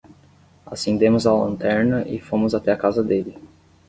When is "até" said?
2.55-2.71